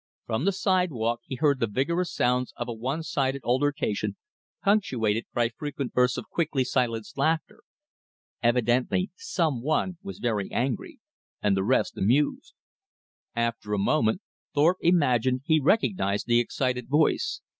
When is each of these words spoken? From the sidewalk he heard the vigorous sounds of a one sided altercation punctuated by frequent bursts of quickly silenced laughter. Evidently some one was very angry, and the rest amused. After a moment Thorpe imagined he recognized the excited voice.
From 0.25 0.45
the 0.45 0.51
sidewalk 0.51 1.19
he 1.27 1.35
heard 1.35 1.59
the 1.59 1.67
vigorous 1.67 2.11
sounds 2.11 2.53
of 2.57 2.67
a 2.67 2.73
one 2.73 3.03
sided 3.03 3.43
altercation 3.43 4.17
punctuated 4.63 5.25
by 5.31 5.49
frequent 5.49 5.93
bursts 5.93 6.17
of 6.17 6.27
quickly 6.27 6.63
silenced 6.63 7.19
laughter. 7.19 7.61
Evidently 8.41 9.11
some 9.15 9.61
one 9.61 9.99
was 10.01 10.17
very 10.17 10.51
angry, 10.51 10.97
and 11.39 11.55
the 11.55 11.63
rest 11.63 11.99
amused. 11.99 12.55
After 13.35 13.73
a 13.73 13.77
moment 13.77 14.23
Thorpe 14.55 14.79
imagined 14.81 15.41
he 15.45 15.59
recognized 15.59 16.25
the 16.25 16.39
excited 16.39 16.89
voice. 16.89 17.41